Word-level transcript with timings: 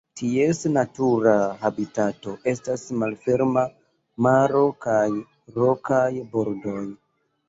Ties 0.19 0.59
natura 0.75 1.33
habitato 1.65 2.31
estas 2.51 2.85
malferma 3.01 3.65
maro 4.27 4.61
kaj 4.87 5.03
rokaj 5.59 6.09
bordoj. 6.33 6.79